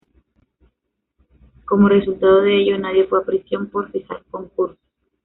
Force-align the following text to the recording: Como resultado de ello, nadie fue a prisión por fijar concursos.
Como 1.63 1.87
resultado 1.87 2.41
de 2.41 2.59
ello, 2.59 2.79
nadie 2.79 3.05
fue 3.05 3.19
a 3.21 3.23
prisión 3.23 3.67
por 3.69 3.91
fijar 3.91 4.23
concursos. 4.31 4.79